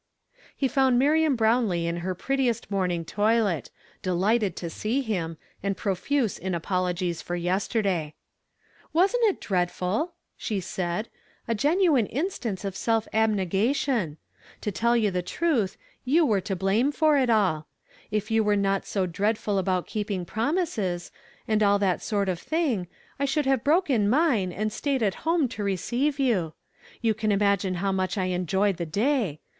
[0.57, 3.69] He found Miriam Brownlee in her prettiest morning toilet,
[4.01, 8.15] delighted to see him, and profuse in apologies for yesterday.
[8.93, 11.07] "Wasn't it dreadful?" she said;
[11.47, 14.17] "a genuine instance of self abnegation.
[14.61, 17.67] To tell you the truth, you were to blame for it all.
[18.09, 21.11] If you were not so dreadful about keeping promises,
[21.47, 22.87] and all that sort of thing,
[23.19, 26.53] I should have broken mine, and stayed at home to receive you.
[27.03, 29.41] You can imagimj how much I enjoyed the day